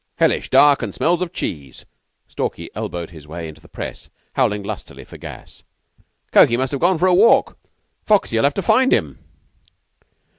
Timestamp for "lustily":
4.63-5.05